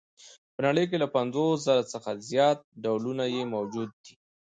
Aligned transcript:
په 0.53 0.59
نړۍ 0.67 0.85
کې 0.89 0.97
له 1.03 1.07
پنځوس 1.15 1.57
زره 1.67 1.83
څخه 1.93 2.09
زیات 2.29 2.59
ډولونه 2.83 3.23
یې 3.35 3.43
موجود 3.53 3.89
دي. 4.03 4.13